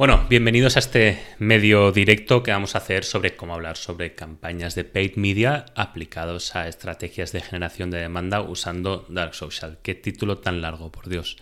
Bueno, 0.00 0.24
bienvenidos 0.30 0.76
a 0.76 0.78
este 0.78 1.22
medio 1.38 1.92
directo 1.92 2.42
que 2.42 2.52
vamos 2.52 2.74
a 2.74 2.78
hacer 2.78 3.04
sobre 3.04 3.36
cómo 3.36 3.52
hablar 3.52 3.76
sobre 3.76 4.14
campañas 4.14 4.74
de 4.74 4.84
paid 4.84 5.16
media 5.16 5.66
aplicados 5.74 6.56
a 6.56 6.68
estrategias 6.68 7.32
de 7.32 7.42
generación 7.42 7.90
de 7.90 7.98
demanda 7.98 8.40
usando 8.40 9.04
Dark 9.10 9.34
Social. 9.34 9.78
Qué 9.82 9.94
título 9.94 10.38
tan 10.38 10.62
largo, 10.62 10.90
por 10.90 11.10
Dios. 11.10 11.36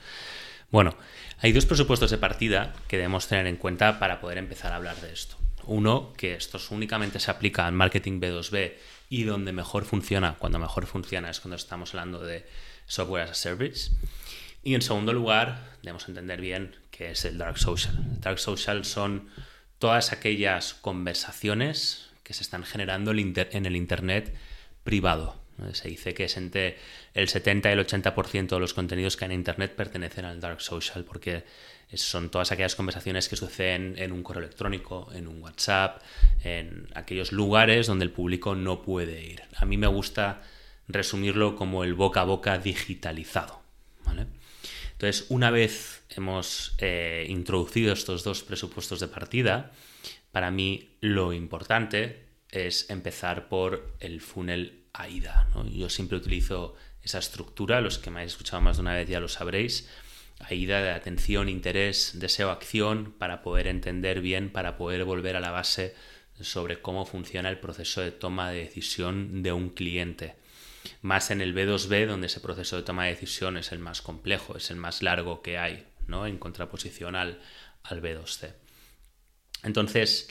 Bueno, 0.73 0.97
hay 1.39 1.53
dos 1.53 1.67
presupuestos 1.67 2.11
de 2.11 2.19
partida 2.19 2.75
que 2.89 2.97
debemos 2.97 3.29
tener 3.29 3.47
en 3.47 3.59
cuenta 3.59 4.01
para 4.01 4.21
poder 4.21 4.39
empezar 4.39 4.73
a 4.73 4.77
hablar 4.79 4.97
de 4.97 5.13
esto. 5.13 5.37
Uno, 5.63 6.13
que 6.17 6.35
esto 6.35 6.59
únicamente 6.73 7.21
se 7.21 7.31
aplica 7.31 7.69
en 7.69 7.77
marketing 7.77 8.19
B2B 8.21 8.73
y 9.09 9.23
donde 9.23 9.53
mejor 9.53 9.85
funciona, 9.85 10.35
cuando 10.37 10.59
mejor 10.59 10.87
funciona 10.87 11.31
es 11.31 11.39
cuando 11.39 11.55
estamos 11.55 11.95
hablando 11.95 12.25
de 12.25 12.45
software 12.87 13.23
as 13.23 13.31
a 13.31 13.35
service. 13.35 13.93
Y 14.65 14.75
en 14.75 14.83
segundo 14.83 15.13
lugar, 15.13 15.77
debemos 15.81 16.09
entender 16.09 16.41
bien 16.41 16.75
qué 16.99 17.13
es 17.13 17.25
el 17.25 17.39
dark 17.39 17.59
social. 17.59 17.95
dark 18.21 18.41
social 18.41 18.85
son 18.85 19.29
todas 19.79 20.13
aquellas 20.13 20.75
conversaciones 20.75 22.11
que 22.25 22.35
se 22.35 22.43
están 22.43 22.65
generando 22.65 23.13
en 23.13 23.67
el 23.67 23.77
Internet 23.77 24.35
privado. 24.83 25.41
Se 25.73 25.89
dice 25.89 26.13
que 26.13 26.25
es 26.25 26.37
entre 26.37 26.77
el 27.15 27.29
70 27.29 27.69
y 27.69 27.73
el 27.73 27.87
80% 27.87 28.49
de 28.49 28.61
los 28.61 28.75
contenidos 28.75 29.17
que 29.17 29.25
hay 29.25 29.31
en 29.31 29.39
Internet 29.39 29.75
pertenecen 29.77 30.25
al 30.25 30.41
dark 30.41 30.61
social, 30.61 31.05
porque 31.05 31.45
son 31.95 32.31
todas 32.31 32.51
aquellas 32.51 32.75
conversaciones 32.75 33.29
que 33.29 33.37
suceden 33.37 33.95
en 33.97 34.11
un 34.11 34.25
correo 34.25 34.43
electrónico, 34.43 35.09
en 35.15 35.29
un 35.29 35.41
WhatsApp, 35.41 36.03
en 36.43 36.89
aquellos 36.95 37.31
lugares 37.31 37.87
donde 37.87 38.05
el 38.05 38.11
público 38.11 38.57
no 38.57 38.83
puede 38.83 39.25
ir. 39.25 39.43
A 39.57 39.65
mí 39.65 39.77
me 39.77 39.87
gusta 39.87 40.43
resumirlo 40.89 41.55
como 41.55 41.85
el 41.85 41.95
boca 41.95 42.23
a 42.23 42.25
boca 42.25 42.59
digitalizado. 42.59 43.63
Entonces, 44.99 45.27
una 45.29 45.53
vez 45.53 46.03
hemos 46.09 46.75
eh, 46.79 47.25
introducido 47.29 47.93
estos 47.93 48.25
dos 48.25 48.43
presupuestos 48.43 48.99
de 48.99 49.07
partida, 49.07 49.71
para 50.33 50.51
mí 50.51 50.91
lo 51.01 51.33
importante 51.33 52.25
es 52.51 52.91
empezar 52.91 53.49
por 53.49 53.95
el 54.01 54.21
funnel 54.21 54.87
AIDA. 54.93 55.47
Yo 55.71 55.89
siempre 55.89 56.19
utilizo 56.19 56.75
esa 57.01 57.21
estructura, 57.21 57.81
los 57.81 58.01
que 58.01 58.11
me 58.11 58.19
habéis 58.19 58.33
escuchado 58.33 58.61
más 58.61 58.79
de 58.79 58.81
una 58.81 58.95
vez 58.95 59.09
ya 59.09 59.21
lo 59.21 59.29
sabréis. 59.29 59.89
AIDA 60.41 60.83
de 60.83 60.91
atención, 60.91 61.49
interés, 61.49 62.19
deseo, 62.19 62.51
acción, 62.51 63.15
para 63.17 63.41
poder 63.41 63.69
entender 63.69 64.21
bien, 64.21 64.51
para 64.51 64.77
poder 64.77 65.05
volver 65.05 65.37
a 65.37 65.41
la 65.41 65.53
base 65.53 65.95
sobre 66.41 66.83
cómo 66.83 67.07
funciona 67.07 67.51
el 67.51 67.61
proceso 67.61 68.01
de 68.01 68.11
toma 68.11 68.51
de 68.51 68.65
decisión 68.65 69.45
de 69.45 69.53
un 69.53 69.71
cliente 69.71 70.35
más 71.03 71.31
en 71.31 71.41
el 71.41 71.55
B2B, 71.55 72.07
donde 72.07 72.27
ese 72.27 72.41
proceso 72.41 72.77
de 72.77 72.83
toma 72.83 73.05
de 73.05 73.11
decisión 73.11 73.57
es 73.57 73.73
el 73.73 73.79
más 73.79 74.03
complejo, 74.03 74.57
es 74.57 74.71
el 74.71 74.77
más 74.77 75.03
largo 75.03 75.43
que 75.43 75.59
hay, 75.59 75.87
¿no? 76.07 76.27
En 76.27 76.39
contraposición 76.39 77.17
al, 77.17 77.41
B2C. 77.91 78.53
Entonces, 79.63 80.29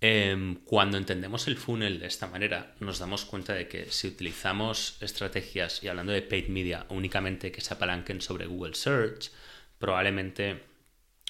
em, 0.00 0.56
cuando 0.64 0.96
entendemos 0.96 1.46
el 1.48 1.56
funnel 1.56 2.00
de 2.00 2.06
esta 2.06 2.26
manera, 2.26 2.74
nos 2.80 2.98
damos 2.98 3.24
cuenta 3.24 3.52
de 3.52 3.68
que 3.68 3.90
si 3.90 4.08
utilizamos 4.08 4.96
estrategias, 5.00 5.82
y 5.82 5.88
hablando 5.88 6.12
de 6.12 6.22
paid 6.22 6.48
media, 6.48 6.86
únicamente 6.88 7.52
que 7.52 7.60
se 7.60 7.74
apalanquen 7.74 8.20
sobre 8.20 8.46
Google 8.46 8.74
Search, 8.74 9.30
probablemente 9.78 10.62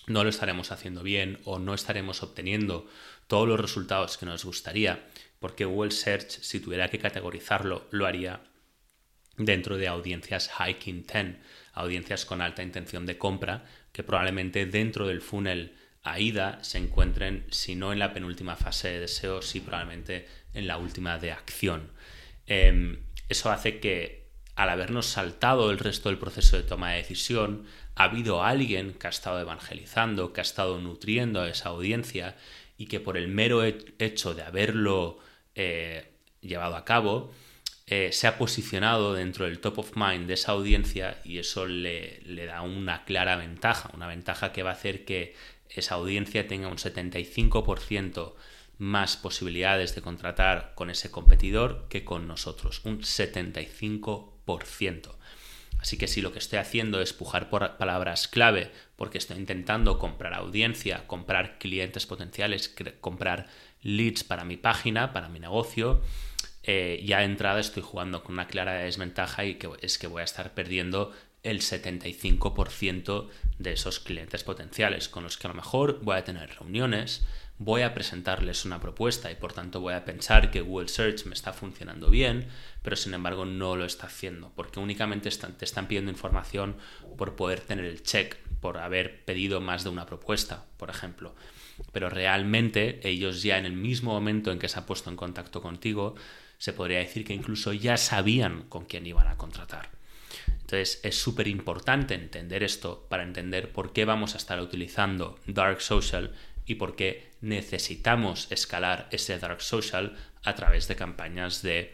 no 0.07 0.23
lo 0.23 0.31
estaremos 0.31 0.71
haciendo 0.71 1.03
bien 1.03 1.41
o 1.45 1.59
no 1.59 1.75
estaremos 1.75 2.23
obteniendo 2.23 2.87
todos 3.27 3.49
los 3.49 3.59
resultados 3.59 4.19
que 4.19 4.27
nos 4.27 4.45
gustaría, 4.45 5.07
porque 5.41 5.65
Google 5.65 5.91
Search, 5.91 6.31
si 6.31 6.61
tuviera 6.61 6.89
que 6.89 6.99
categorizarlo, 6.99 7.87
lo 7.91 8.07
haría 8.07 8.41
dentro 9.37 9.77
de 9.77 9.89
audiencias 9.89 10.49
high 10.49 10.77
intent, 10.87 11.39
audiencias 11.73 12.25
con 12.25 12.41
alta 12.41 12.63
intención 12.63 13.07
de 13.07 13.19
compra, 13.19 13.65
que 13.93 14.03
probablemente 14.03 14.67
dentro 14.67 15.07
del 15.07 15.21
funnel 15.21 15.75
AIDA 16.03 16.63
se 16.63 16.79
encuentren, 16.79 17.47
si 17.51 17.75
no 17.75 17.93
en 17.93 17.99
la 17.99 18.13
penúltima 18.13 18.57
fase 18.57 18.89
de 18.89 19.01
deseo, 19.01 19.43
sí 19.43 19.61
probablemente 19.61 20.29
en 20.53 20.67
la 20.67 20.77
última 20.77 21.19
de 21.19 21.33
acción. 21.33 21.91
Em, 22.47 22.99
eso 23.29 23.51
hace 23.51 23.81
que 23.81 24.25
al 24.57 24.71
habernos 24.71 25.07
saltado 25.07 25.71
el 25.71 25.79
resto 25.79 26.09
del 26.09 26.19
proceso 26.19 26.57
de 26.57 26.63
toma 26.63 26.93
de 26.93 26.99
decisión, 26.99 27.67
ha 27.97 28.05
habido 28.05 28.45
alguien 28.45 28.95
que 28.95 29.07
ha 29.07 29.11
estado 29.11 29.41
evangelizando, 29.41 30.33
que 30.33 30.41
ha 30.41 30.43
estado 30.43 30.81
nutriendo 30.81 31.41
a 31.41 31.49
esa 31.49 31.71
audiencia 31.71 32.37
y 32.77 32.87
que 32.87 33.01
por 33.01 33.17
el 33.17 33.29
mero 33.29 33.65
hecho 33.65 34.35
de 34.35 34.43
haberlo 34.43 35.19
eh, 35.55 36.13
llevado 36.41 36.77
a 36.77 36.85
cabo, 36.85 37.33
eh, 37.87 38.13
se 38.13 38.27
ha 38.27 38.39
posicionado 38.39 39.13
dentro 39.13 39.45
del 39.45 39.61
top 39.61 39.81
of 39.81 39.93
mind 39.95 40.27
de 40.27 40.33
esa 40.35 40.53
audiencia 40.53 41.21
y 41.23 41.37
eso 41.39 41.67
le, 41.67 42.23
da 42.47 42.63
una 42.63 43.05
clara 43.05 43.37
ventaja, 43.37 43.91
una 43.95 44.07
ventaja 44.07 44.53
que 44.53 44.63
va 44.63 44.71
a 44.71 44.75
hacer 44.75 45.05
que 45.05 45.35
esa 45.69 45.97
audiencia 45.97 46.49
tenga 46.49 46.69
un 46.69 46.79
75% 46.79 48.33
más 48.79 49.19
posibilidades 49.19 49.95
de 49.95 50.01
contratar 50.01 50.73
con 50.75 50.89
ese 50.89 51.11
competidor 51.11 51.87
que 51.89 52.05
con 52.05 52.27
nosotros, 52.27 52.81
un 52.85 53.03
75%. 53.03 55.17
Así 55.79 55.99
que 55.99 56.09
si 56.09 56.23
lo 56.23 56.33
que 56.33 56.39
estoy 56.39 56.61
haciendo 56.61 57.03
es 57.03 57.13
pujar 57.13 57.51
por 57.51 57.77
palabras 57.77 58.29
clave, 58.29 58.73
porque 58.97 59.19
estoy 59.19 59.37
intentando 59.37 59.99
comprar 59.99 60.33
audiencia, 60.33 61.07
comprar 61.07 61.59
clientes 61.59 62.07
potenciales, 62.07 62.75
comprar 63.03 63.49
leads 63.83 64.25
para 64.25 64.45
mi 64.45 64.57
página, 64.57 65.13
para 65.13 65.29
mi 65.29 65.41
negocio, 65.41 66.01
eh, 66.67 67.03
ya 67.05 67.19
de 67.19 67.25
entrada 67.25 67.61
estoy 67.61 67.83
jugando 67.83 68.23
con 68.25 68.33
una 68.33 68.47
clara 68.47 68.75
desventaja 68.75 69.45
y 69.45 69.57
que 69.57 69.69
es 69.83 69.99
que 69.99 70.07
voy 70.07 70.23
a 70.23 70.25
estar 70.25 70.55
perdiendo 70.55 71.13
el 71.43 71.61
75% 71.61 73.29
de 73.59 73.73
esos 73.73 74.01
clientes 74.01 74.43
potenciales 74.43 75.09
con 75.09 75.25
los 75.25 75.37
que 75.37 75.47
a 75.47 75.51
lo 75.51 75.57
mejor 75.57 76.01
voy 76.03 76.17
a 76.17 76.25
tener 76.25 76.49
reuniones, 76.59 77.27
voy 77.59 77.83
a 77.83 77.95
presentarles 77.95 78.65
una 78.65 78.81
propuesta 78.81 79.31
y 79.31 79.37
por 79.37 79.53
tanto 79.53 79.81
voy 79.81 79.95
a 79.95 80.07
pensar 80.07 80.51
que 80.51 80.63
Google 80.63 80.89
Search 80.89 81.27
me 81.27 81.35
está 81.35 81.53
funcionando 81.53 82.11
bien, 82.11 82.49
pero 82.83 82.97
sin 82.97 83.15
embargo 83.15 83.45
no 83.45 83.77
lo 83.77 83.85
está 83.85 84.07
haciendo, 84.07 84.53
porque 84.57 84.81
únicamente 84.81 85.31
te 85.31 85.65
están 85.65 85.87
pidiendo 85.87 86.11
información 86.11 86.77
por 87.17 87.37
poder 87.37 87.61
tener 87.61 87.85
el 87.85 88.03
check, 88.03 88.37
por 88.61 88.79
haber 88.79 89.25
pedido 89.25 89.61
más 89.61 89.85
de 89.85 89.91
una 89.91 90.07
propuesta, 90.07 90.65
por 90.79 90.89
ejemplo. 90.89 91.35
Pero 91.93 92.09
realmente 92.09 93.07
ellos 93.07 93.43
ya 93.43 93.59
en 93.59 93.67
el 93.67 93.75
mismo 93.75 94.13
momento 94.13 94.51
en 94.51 94.59
que 94.59 94.69
se 94.69 94.79
han 94.79 94.87
puesto 94.87 95.11
en 95.11 95.17
contacto 95.17 95.61
contigo, 95.61 96.15
se 96.65 96.73
podría 96.73 97.01
decir 97.01 97.27
que 97.27 97.35
incluso 97.35 97.75
ya 97.75 97.99
sabían 97.99 98.63
con 98.71 98.87
quién 98.87 99.07
iban 99.07 99.29
a 99.29 99.37
contratar. 99.37 99.91
Entonces 100.49 100.99
es 101.03 101.15
súper 101.15 101.47
importante 101.47 102.15
entender 102.15 102.63
esto 102.63 103.07
para 103.11 103.23
entender 103.23 103.71
por 103.71 103.93
qué 103.93 104.07
vamos 104.07 104.33
a 104.33 104.39
estar 104.39 104.59
utilizando 104.63 105.39
Dark 105.47 105.83
Social 105.83 106.33
y 106.65 106.77
por 106.77 106.97
qué 106.97 107.33
necesitamos 107.43 108.51
escalar 108.51 109.09
ese 109.11 109.39
Dark 109.39 109.61
Social 109.61 110.17
a 110.43 110.55
través 110.55 110.89
de 110.89 110.97
campañas 110.97 111.61
de 111.61 111.93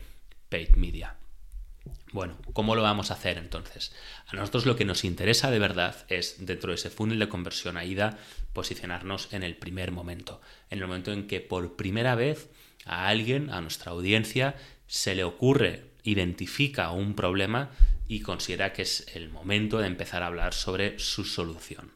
paid 0.49 0.77
media. 0.77 1.17
Bueno, 2.13 2.37
¿cómo 2.53 2.77
lo 2.77 2.83
vamos 2.83 3.11
a 3.11 3.15
hacer 3.15 3.39
entonces? 3.39 3.93
A 4.29 4.37
nosotros 4.37 4.67
lo 4.67 4.77
que 4.77 4.85
nos 4.85 5.03
interesa 5.03 5.51
de 5.51 5.59
verdad 5.59 5.97
es, 6.07 6.47
dentro 6.47 6.71
de 6.71 6.77
ese 6.77 6.91
funnel 6.91 7.19
de 7.19 7.29
conversión 7.29 7.77
AIDA, 7.77 8.19
posicionarnos 8.53 9.33
en 9.33 9.43
el 9.43 9.57
primer 9.57 9.91
momento, 9.91 10.41
en 10.71 10.79
el 10.79 10.87
momento 10.87 11.13
en 11.13 11.27
que 11.27 11.41
por 11.41 11.75
primera 11.75 12.15
vez 12.15 12.51
a 12.85 13.09
alguien, 13.09 13.51
a 13.51 13.61
nuestra 13.61 13.93
audiencia, 13.93 14.57
se 14.87 15.15
le 15.15 15.25
ocurre, 15.25 15.85
identifica 16.03 16.91
un 16.91 17.15
problema 17.15 17.71
y 18.09 18.21
considera 18.21 18.73
que 18.73 18.83
es 18.83 19.07
el 19.15 19.29
momento 19.29 19.79
de 19.79 19.87
empezar 19.87 20.23
a 20.23 20.27
hablar 20.27 20.55
sobre 20.55 20.99
su 20.99 21.25
solución. 21.25 21.93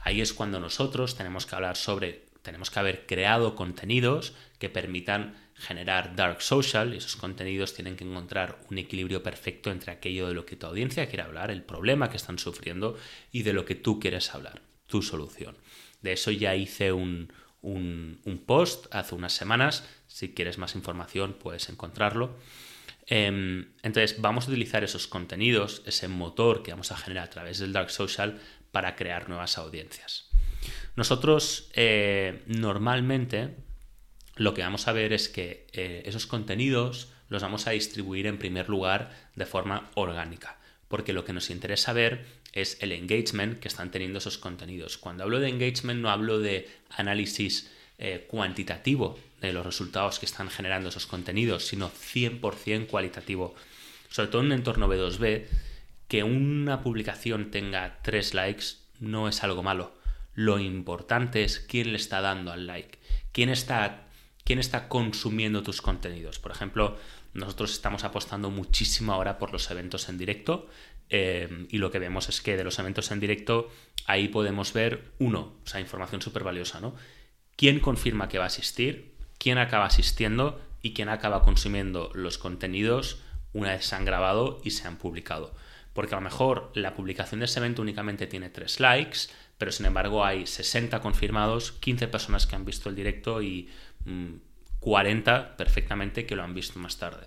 Ahí 0.00 0.20
es 0.20 0.32
cuando 0.32 0.60
nosotros 0.60 1.16
tenemos 1.16 1.46
que 1.46 1.56
hablar 1.56 1.76
sobre, 1.76 2.26
tenemos 2.42 2.70
que 2.70 2.78
haber 2.78 3.06
creado 3.06 3.56
contenidos 3.56 4.34
que 4.58 4.68
permitan 4.68 5.34
generar 5.54 6.14
dark 6.14 6.40
social 6.40 6.94
y 6.94 6.98
esos 6.98 7.16
contenidos 7.16 7.74
tienen 7.74 7.96
que 7.96 8.04
encontrar 8.04 8.60
un 8.70 8.78
equilibrio 8.78 9.22
perfecto 9.22 9.70
entre 9.70 9.90
aquello 9.90 10.28
de 10.28 10.34
lo 10.34 10.46
que 10.46 10.56
tu 10.56 10.66
audiencia 10.66 11.08
quiere 11.08 11.24
hablar, 11.24 11.50
el 11.50 11.62
problema 11.62 12.08
que 12.08 12.16
están 12.16 12.38
sufriendo 12.38 12.96
y 13.32 13.42
de 13.42 13.52
lo 13.52 13.64
que 13.64 13.74
tú 13.74 13.98
quieres 13.98 14.32
hablar, 14.34 14.62
tu 14.86 15.02
solución. 15.02 15.56
De 16.00 16.12
eso 16.12 16.30
ya 16.30 16.54
hice 16.54 16.92
un, 16.92 17.32
un, 17.62 18.42
post 18.46 18.86
hace 18.94 19.14
unas 19.14 19.32
semanas. 19.32 19.84
Si 20.08 20.34
quieres 20.34 20.58
más 20.58 20.74
información, 20.74 21.36
puedes 21.38 21.68
encontrarlo. 21.68 22.36
Em, 23.06 23.72
entonces, 23.82 24.20
vamos 24.20 24.46
a 24.46 24.50
utilizar 24.50 24.84
esos 24.84 25.06
contenidos, 25.06 25.82
ese 25.86 26.08
motor 26.08 26.62
que 26.62 26.72
vamos 26.72 26.92
a 26.92 26.96
generar 26.96 27.24
a 27.24 27.30
través 27.30 27.58
del 27.58 27.72
Dark 27.72 27.90
Social 27.90 28.40
para 28.72 28.96
crear 28.96 29.28
nuevas 29.28 29.56
audiencias. 29.56 30.28
Nosotros 30.96 31.70
eh, 31.74 32.42
normalmente 32.46 33.54
lo 34.36 34.54
que 34.54 34.62
vamos 34.62 34.88
a 34.88 34.92
ver 34.92 35.12
es 35.12 35.28
que 35.28 35.66
eh, 35.72 36.02
esos 36.06 36.26
contenidos 36.26 37.12
los 37.28 37.42
vamos 37.42 37.66
a 37.66 37.70
distribuir 37.70 38.26
en 38.26 38.38
primer 38.38 38.68
lugar 38.68 39.10
de 39.36 39.46
forma 39.46 39.90
orgánica, 39.94 40.58
porque 40.88 41.12
lo 41.12 41.24
que 41.24 41.32
nos 41.32 41.50
interesa 41.50 41.92
ver 41.92 42.26
es 42.52 42.78
el 42.80 42.92
engagement 42.92 43.60
que 43.60 43.68
están 43.68 43.90
teniendo 43.90 44.18
esos 44.18 44.38
contenidos. 44.38 44.98
Cuando 44.98 45.24
hablo 45.24 45.40
de 45.40 45.48
engagement 45.48 46.00
no 46.00 46.10
hablo 46.10 46.40
de 46.40 46.68
análisis 46.90 47.70
eh, 47.98 48.26
cuantitativo 48.28 49.18
de 49.40 49.52
los 49.52 49.64
resultados 49.64 50.18
que 50.18 50.26
están 50.26 50.50
generando 50.50 50.88
esos 50.88 51.06
contenidos, 51.06 51.66
sino 51.66 51.90
100% 51.90 52.86
cualitativo. 52.86 53.54
Sobre 54.10 54.28
todo 54.30 54.40
en 54.42 54.46
un 54.48 54.52
entorno 54.52 54.88
B2B, 54.88 55.46
que 56.08 56.22
una 56.22 56.82
publicación 56.82 57.50
tenga 57.50 58.00
tres 58.02 58.34
likes 58.34 58.64
no 58.98 59.28
es 59.28 59.44
algo 59.44 59.62
malo. 59.62 59.92
Lo 60.34 60.58
importante 60.58 61.44
es 61.44 61.60
quién 61.60 61.92
le 61.92 61.98
está 61.98 62.20
dando 62.20 62.52
al 62.52 62.66
like, 62.66 62.98
quién 63.32 63.50
está, 63.50 64.06
quién 64.44 64.58
está 64.58 64.88
consumiendo 64.88 65.62
tus 65.62 65.82
contenidos. 65.82 66.38
Por 66.38 66.52
ejemplo, 66.52 66.96
nosotros 67.34 67.72
estamos 67.72 68.04
apostando 68.04 68.50
muchísimo 68.50 69.12
ahora 69.12 69.38
por 69.38 69.52
los 69.52 69.70
eventos 69.70 70.08
en 70.08 70.18
directo 70.18 70.68
eh, 71.10 71.66
y 71.70 71.78
lo 71.78 71.90
que 71.90 71.98
vemos 71.98 72.28
es 72.28 72.40
que 72.40 72.56
de 72.56 72.64
los 72.64 72.78
eventos 72.78 73.10
en 73.10 73.20
directo 73.20 73.70
ahí 74.06 74.28
podemos 74.28 74.72
ver, 74.72 75.12
uno, 75.18 75.56
o 75.64 75.66
sea, 75.66 75.80
información 75.80 76.22
súper 76.22 76.44
valiosa, 76.44 76.80
¿no? 76.80 76.94
¿Quién 77.56 77.80
confirma 77.80 78.28
que 78.28 78.38
va 78.38 78.44
a 78.44 78.48
asistir? 78.48 79.07
¿Quién 79.38 79.58
acaba 79.58 79.86
asistiendo? 79.86 80.60
¿Y 80.82 80.94
quién 80.94 81.08
acaba 81.08 81.42
consumiendo 81.42 82.10
los 82.14 82.38
contenidos 82.38 83.20
una 83.52 83.70
vez 83.70 83.86
se 83.86 83.94
han 83.94 84.04
grabado 84.04 84.60
y 84.64 84.72
se 84.72 84.86
han 84.86 84.96
publicado? 84.96 85.54
Porque 85.92 86.14
a 86.14 86.18
lo 86.18 86.22
mejor 86.22 86.70
la 86.74 86.94
publicación 86.94 87.40
de 87.40 87.46
ese 87.46 87.58
evento 87.58 87.82
únicamente 87.82 88.26
tiene 88.26 88.50
tres 88.50 88.78
likes, 88.80 89.30
pero 89.58 89.72
sin 89.72 89.86
embargo 89.86 90.24
hay 90.24 90.46
60 90.46 91.00
confirmados, 91.00 91.72
15 91.72 92.08
personas 92.08 92.46
que 92.46 92.56
han 92.56 92.64
visto 92.64 92.88
el 92.88 92.94
directo 92.94 93.42
y 93.42 93.68
40 94.80 95.38
mm, 95.38 95.56
perfectamente 95.56 96.26
que 96.26 96.36
lo 96.36 96.44
han 96.44 96.54
visto 96.54 96.78
más 96.78 96.98
tarde. 96.98 97.26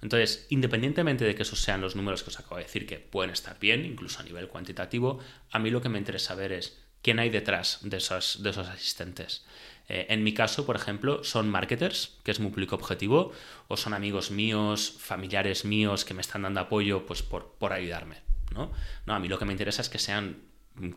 Entonces, 0.00 0.46
independientemente 0.50 1.24
de 1.24 1.34
que 1.34 1.42
esos 1.42 1.60
sean 1.60 1.80
los 1.80 1.96
números 1.96 2.22
que 2.22 2.30
os 2.30 2.38
acabo 2.38 2.56
de 2.56 2.64
decir, 2.64 2.86
que 2.86 2.98
pueden 2.98 3.30
estar 3.30 3.58
bien, 3.58 3.84
incluso 3.84 4.20
a 4.20 4.24
nivel 4.24 4.48
cuantitativo, 4.48 5.18
a 5.50 5.58
mí 5.58 5.70
lo 5.70 5.80
que 5.80 5.88
me 5.88 5.98
interesa 5.98 6.34
ver 6.34 6.52
es 6.52 6.78
quién 7.02 7.18
hay 7.18 7.30
detrás 7.30 7.78
de 7.82 7.96
esos, 7.96 8.42
de 8.42 8.50
esos 8.50 8.68
asistentes. 8.68 9.44
Eh, 9.88 10.06
en 10.10 10.22
mi 10.22 10.34
caso, 10.34 10.66
por 10.66 10.76
ejemplo, 10.76 11.24
son 11.24 11.48
marketers, 11.48 12.18
que 12.22 12.30
es 12.30 12.40
mi 12.40 12.48
público 12.50 12.76
objetivo, 12.76 13.32
o 13.68 13.76
son 13.76 13.94
amigos 13.94 14.30
míos, 14.30 14.96
familiares 14.98 15.64
míos 15.64 16.04
que 16.04 16.14
me 16.14 16.20
están 16.20 16.42
dando 16.42 16.60
apoyo 16.60 17.06
pues, 17.06 17.22
por, 17.22 17.54
por 17.58 17.72
ayudarme. 17.72 18.16
¿no? 18.54 18.72
no, 19.06 19.14
a 19.14 19.18
mí 19.18 19.28
lo 19.28 19.38
que 19.38 19.44
me 19.44 19.52
interesa 19.52 19.82
es 19.82 19.88
que 19.88 19.98
sean 19.98 20.38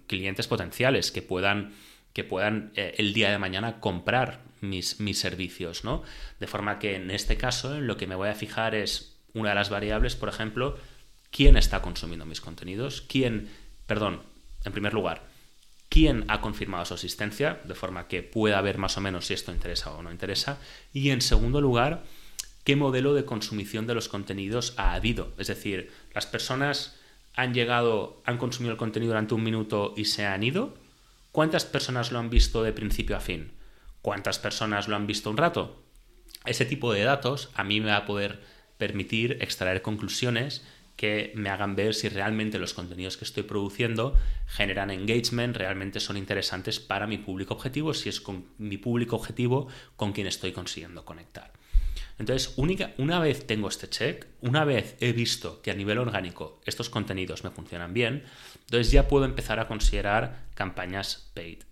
clientes 0.07 0.47
potenciales, 0.47 1.11
que 1.11 1.21
puedan 1.21 1.73
que 2.13 2.25
puedan 2.25 2.73
eh, 2.75 2.95
el 2.97 3.13
día 3.13 3.31
de 3.31 3.37
mañana 3.37 3.79
comprar 3.79 4.41
mis, 4.59 4.99
mis 4.99 5.17
servicios, 5.17 5.85
¿no? 5.85 6.03
De 6.41 6.47
forma 6.47 6.77
que 6.77 6.95
en 6.95 7.09
este 7.09 7.37
caso 7.37 7.79
lo 7.79 7.95
que 7.95 8.05
me 8.05 8.15
voy 8.15 8.27
a 8.27 8.35
fijar 8.35 8.75
es 8.75 9.17
una 9.33 9.49
de 9.49 9.55
las 9.55 9.69
variables, 9.69 10.17
por 10.17 10.27
ejemplo, 10.27 10.77
quién 11.31 11.55
está 11.55 11.81
consumiendo 11.81 12.25
mis 12.25 12.41
contenidos, 12.41 13.01
quién, 13.01 13.49
perdón, 13.87 14.23
en 14.65 14.73
primer 14.73 14.93
lugar, 14.93 15.23
quién 15.91 16.25
ha 16.27 16.41
confirmado 16.41 16.85
su 16.85 16.95
asistencia, 16.95 17.61
de 17.65 17.75
forma 17.75 18.07
que 18.07 18.23
pueda 18.23 18.59
ver 18.61 18.79
más 18.79 18.97
o 18.97 19.01
menos 19.01 19.27
si 19.27 19.35
esto 19.35 19.51
interesa 19.51 19.91
o 19.91 20.01
no 20.01 20.11
interesa, 20.11 20.57
y 20.91 21.11
en 21.11 21.21
segundo 21.21 21.61
lugar, 21.61 22.03
qué 22.63 22.75
modelo 22.75 23.13
de 23.13 23.25
consumición 23.25 23.85
de 23.85 23.93
los 23.93 24.07
contenidos 24.07 24.73
ha 24.77 24.93
habido. 24.93 25.33
Es 25.37 25.47
decir, 25.47 25.91
las 26.15 26.25
personas 26.25 26.97
han 27.35 27.53
llegado, 27.53 28.23
han 28.25 28.39
consumido 28.39 28.71
el 28.71 28.77
contenido 28.77 29.11
durante 29.11 29.35
un 29.35 29.43
minuto 29.43 29.93
y 29.95 30.05
se 30.05 30.25
han 30.25 30.41
ido, 30.41 30.73
¿Cuántas 31.31 31.63
personas 31.63 32.11
lo 32.11 32.19
han 32.19 32.29
visto 32.29 32.61
de 32.61 32.73
principio 32.73 33.15
a 33.15 33.21
fin? 33.21 33.53
¿Cuántas 34.01 34.37
personas 34.37 34.89
lo 34.89 34.97
han 34.97 35.07
visto 35.07 35.29
un 35.29 35.37
rato? 35.37 35.81
Ese 36.45 36.65
tipo 36.65 36.91
de 36.91 37.03
datos 37.03 37.51
a 37.55 37.63
mí 37.63 37.79
me 37.79 37.91
va 37.91 37.97
a 37.97 38.05
poder 38.05 38.41
permitir 38.77 39.37
extraer 39.39 39.81
conclusiones 39.81 40.65
que 41.01 41.31
me 41.33 41.49
hagan 41.49 41.75
ver 41.75 41.95
si 41.95 42.09
realmente 42.09 42.59
los 42.59 42.75
contenidos 42.75 43.17
que 43.17 43.25
estoy 43.25 43.41
produciendo 43.41 44.15
generan 44.45 44.91
engagement, 44.91 45.57
realmente 45.57 45.99
son 45.99 46.15
interesantes 46.15 46.79
para 46.79 47.07
mi 47.07 47.17
público 47.17 47.55
objetivo, 47.55 47.95
si 47.95 48.07
es 48.07 48.21
con 48.21 48.45
mi 48.59 48.77
público 48.77 49.15
objetivo 49.15 49.67
con 49.95 50.13
quien 50.13 50.27
estoy 50.27 50.51
consiguiendo 50.51 51.03
conectar. 51.03 51.53
Entonces, 52.19 52.53
una 52.99 53.19
vez 53.19 53.47
tengo 53.47 53.67
este 53.67 53.89
check, 53.89 54.27
una 54.41 54.63
vez 54.63 54.95
he 54.99 55.11
visto 55.11 55.63
que 55.63 55.71
a 55.71 55.73
nivel 55.73 55.97
orgánico 55.97 56.61
estos 56.67 56.91
contenidos 56.91 57.43
me 57.43 57.49
funcionan 57.49 57.95
bien, 57.95 58.23
entonces 58.65 58.91
ya 58.91 59.07
puedo 59.07 59.25
empezar 59.25 59.59
a 59.59 59.67
considerar 59.67 60.43
campañas 60.53 61.31
paid. 61.33 61.63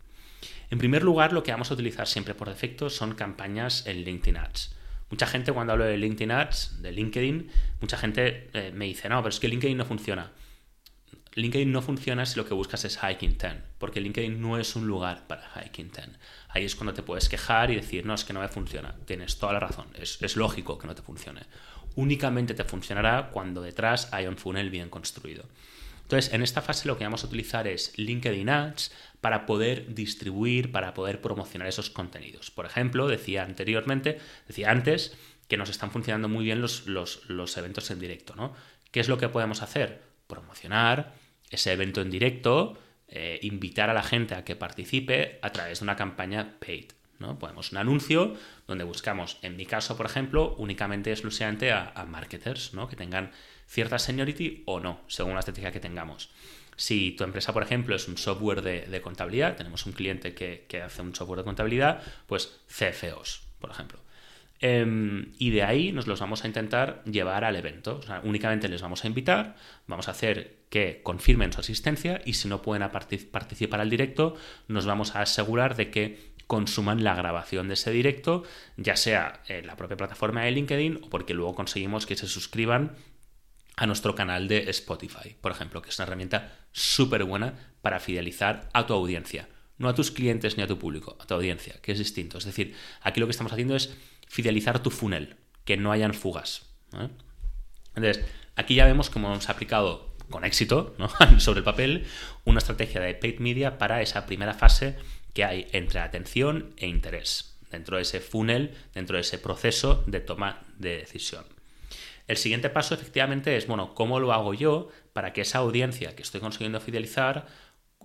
En 0.72 0.80
primer 0.80 1.04
lugar, 1.04 1.34
lo 1.34 1.44
que 1.44 1.52
vamos 1.52 1.70
a 1.70 1.76
utilizar 1.76 2.08
siempre 2.08 2.34
por 2.34 2.50
defecto 2.50 2.90
son 2.90 3.14
campañas 3.14 3.86
en 3.86 4.04
LinkedIn 4.04 4.38
Ads. 4.38 4.79
Mucha 5.10 5.26
gente 5.26 5.52
cuando 5.52 5.74
hablo 5.74 5.86
de 5.86 5.98
LinkedIn 5.98 6.32
Ads, 6.32 6.82
de 6.82 6.92
LinkedIn, 6.92 7.50
mucha 7.82 7.98
gente 7.98 8.50
eh, 8.54 8.72
me 8.74 8.86
dice, 8.86 9.10
no, 9.10 9.18
pero 9.22 9.30
es 9.30 9.40
que 9.40 9.48
LinkedIn 9.48 9.78
no 9.78 9.86
funciona. 9.86 10.32
LinkedIn 11.34 11.72
no 11.72 11.82
funciona 11.82 12.26
si 12.26 12.38
lo 12.38 12.46
que 12.46 12.54
buscas 12.54 12.86
es 12.86 12.98
Hiking 12.98 13.38
10, 13.38 13.54
porque 13.78 14.02
LinkedIn 14.02 14.42
no 14.42 14.58
es 14.58 14.76
un 14.76 14.88
lugar 14.88 15.28
para 15.28 15.50
Hiking 15.56 15.92
10. 15.92 16.10
Ahí 16.50 16.66
es 16.66 16.76
cuando 16.76 16.94
te 16.94 17.04
puedes 17.04 17.30
quejar 17.30 17.72
y 17.72 17.76
decir, 17.76 18.06
no, 18.06 18.14
es 18.14 18.24
que 18.24 18.34
no 18.34 18.42
me 18.42 18.48
funciona. 18.50 18.96
Tienes 19.06 19.38
toda 19.38 19.54
la 19.54 19.60
razón, 19.60 19.88
es, 19.96 20.22
es 20.22 20.36
lógico 20.36 20.78
que 20.78 20.88
no 20.88 20.96
te 20.96 21.02
funcione. 21.02 21.42
Únicamente 21.96 22.54
te 22.54 22.64
funcionará 22.64 23.30
cuando 23.32 23.62
detrás 23.62 24.10
hay 24.12 24.28
un 24.28 24.38
funnel 24.38 24.70
bien 24.70 24.90
construido. 24.90 25.46
Entonces, 26.10 26.34
en 26.34 26.42
esta 26.42 26.64
fase 26.64 26.88
lo 26.88 26.98
que 26.98 27.04
vamos 27.04 27.24
a 27.24 27.28
utilizar 27.28 27.68
es 27.68 27.94
LinkedIn 27.96 28.50
Ads 28.50 28.92
para 29.22 29.46
poder 29.46 29.94
distribuir, 29.94 30.72
para 30.72 30.96
poder 30.96 31.22
promocionar 31.22 31.68
esos 31.68 31.92
contenidos. 31.92 32.50
Por 32.50 32.66
ejemplo, 32.66 33.08
decía 33.08 33.44
anteriormente, 33.44 34.18
decía 34.48 34.72
antes, 34.72 35.16
que 35.48 35.56
nos 35.56 35.70
están 35.70 35.92
funcionando 35.92 36.28
muy 36.28 36.46
bien 36.46 36.62
los, 36.62 36.88
los, 36.88 37.58
eventos 37.58 37.92
en 37.92 38.00
directo, 38.00 38.34
¿no? 38.36 38.56
¿Qué 38.90 39.02
es 39.02 39.08
lo 39.08 39.20
que 39.20 39.30
podemos 39.30 39.62
hacer? 39.62 40.02
Promocionar 40.26 41.14
ese 41.52 41.74
evento 41.74 42.02
en 42.02 42.10
directo, 42.10 42.80
eh, 43.08 43.38
invitar 43.44 43.92
a 43.92 43.94
la 43.94 44.02
gente 44.02 44.34
a 44.34 44.44
que 44.44 44.56
participe 44.56 45.38
a 45.44 45.52
través 45.52 45.80
de 45.80 45.84
una 45.84 45.96
campaña 45.96 46.56
paid. 46.60 46.94
¿no? 47.20 47.38
Podemos 47.38 47.72
un 47.72 47.78
anuncio 47.78 48.34
donde 48.66 48.84
buscamos, 48.84 49.38
en 49.44 49.58
mi 49.58 49.68
caso, 49.68 49.96
por 49.96 50.08
ejemplo, 50.08 50.56
únicamente 50.58 51.12
exclusivamente 51.12 51.72
a, 51.72 51.94
marketers, 52.08 52.74
¿no? 52.74 52.88
que 52.88 52.96
tengan 52.96 53.32
cierta 53.69 54.00
seniority 54.00 54.63
o 54.66 54.80
no, 54.80 55.01
según 55.07 55.33
la 55.33 55.39
estrategia 55.39 55.71
que 55.71 55.80
tengamos. 55.80 56.31
Si 56.75 57.12
tu 57.12 57.24
empresa, 57.24 57.54
por 57.54 57.62
ejemplo, 57.62 57.95
es 57.95 58.07
un 58.07 58.18
software 58.18 58.62
de, 58.62 59.01
contabilidad, 59.01 59.56
tenemos 59.56 59.86
un 59.86 59.94
cliente 59.94 60.33
que, 60.33 60.81
hace 60.81 61.01
un 61.01 61.13
software 61.13 61.39
de 61.39 61.45
contabilidad, 61.45 62.01
pues 62.25 62.62
CFOs, 62.68 63.44
por 63.60 63.69
ejemplo. 63.69 64.00
Em, 64.62 65.33
y 65.38 65.51
de 65.51 65.63
ahí 65.63 65.92
nos 65.92 66.07
los 66.07 66.19
vamos 66.19 66.44
a 66.44 66.48
intentar 66.48 67.04
llevar 67.06 67.44
al 67.45 67.56
evento. 67.56 68.01
únicamente 68.24 68.68
les 68.68 68.81
vamos 68.81 69.06
a 69.06 69.07
invitar, 69.07 69.56
vamos 69.88 70.07
a 70.07 70.12
hacer 70.12 70.57
que 70.69 71.01
confirmen 71.04 71.54
su 71.54 71.62
asistencia 71.62 72.21
y 72.25 72.33
si 72.33 72.48
no 72.48 72.62
pueden 72.62 72.89
participar 72.89 73.80
al 73.80 73.89
directo, 73.89 74.36
nos 74.68 74.86
vamos 74.86 75.16
a 75.16 75.21
asegurar 75.21 75.75
de 75.75 75.92
que 75.92 76.30
consuman 76.48 77.04
la 77.04 77.13
grabación 77.13 77.68
de 77.68 77.75
ese 77.75 77.92
directo, 77.92 78.44
ya 78.75 78.95
sea 78.95 79.44
en 79.48 79.68
la 79.68 79.75
propia 79.75 79.98
plataforma 79.98 80.44
de 80.44 80.51
LinkedIn 80.51 81.01
o 81.04 81.10
porque 81.10 81.36
luego 81.36 81.56
conseguimos 81.56 82.06
que 82.06 82.16
se 82.16 82.27
suscriban 82.27 82.95
a 83.80 83.88
nuestro 83.88 84.14
canal 84.14 84.50
de 84.50 84.70
Spotify, 84.72 85.38
por 85.40 85.54
ejemplo, 85.54 85.81
que 85.81 85.90
es 85.90 85.98
una 85.98 86.04
herramienta 86.04 86.52
súper 86.74 87.24
buena 87.24 87.54
para 87.81 88.02
fidelizar 88.02 88.70
a 88.74 88.86
tu 88.86 88.94
audiencia. 88.94 89.48
No 89.78 89.88
a 89.88 89.96
tus 89.96 90.12
clientes 90.12 90.58
ni 90.58 90.64
a 90.64 90.68
tu 90.68 90.78
público, 90.78 91.16
a 91.18 91.26
tu 91.26 91.36
audiencia, 91.36 91.80
que 91.81 91.94
es 91.94 91.98
distinto. 91.98 92.38
Es 92.38 92.44
decir, 92.44 92.76
aquí 93.02 93.22
lo 93.22 93.26
que 93.26 93.31
estamos 93.31 93.54
haciendo 93.54 93.78
es 93.78 93.95
fidelizar 94.28 94.83
tu 94.83 94.92
funnel, 94.92 95.38
que 95.64 95.78
no 95.78 95.94
hayan 95.94 96.14
fugas. 96.14 96.64
Entonces, 97.95 98.26
aquí 98.57 98.76
ya 98.76 98.86
vemos 98.86 99.09
cómo 99.09 99.31
hemos 99.31 99.48
aplicado 99.48 100.14
con 100.30 100.44
éxito 100.44 100.98
sobre 101.38 101.59
el 101.59 101.64
papel 101.64 102.06
una 102.44 102.57
estrategia 102.57 103.00
de 103.00 103.16
paid 103.16 103.40
media 103.40 103.78
para 103.78 104.02
esa 104.02 104.26
primera 104.26 104.56
fase 104.56 104.98
que 105.33 105.45
hay 105.45 105.68
entre 105.71 106.02
atención 106.02 106.74
e 106.76 106.88
interés, 106.88 107.57
dentro 107.71 107.95
de 107.95 108.02
ese 108.02 108.19
funnel, 108.19 108.76
dentro 108.94 109.16
de 109.16 109.21
ese 109.21 109.38
proceso 109.38 110.04
de 110.06 110.19
toma 110.19 110.66
de 110.78 110.98
decisión. 110.98 111.45
El 112.30 112.38
siguiente 112.38 112.69
paso 112.69 112.94
efectivamente 112.94 113.57
es, 113.57 113.66
bueno, 113.66 113.95
¿cómo 113.95 114.19
lo 114.19 114.31
hago 114.33 114.54
yo 114.54 114.90
para 115.14 115.33
que 115.33 115.42
esa 115.42 115.57
audiencia 115.57 116.16
que 116.16 116.21
estoy 116.21 116.40
consiguiendo 116.40 116.80
fidelizar, 116.80 117.48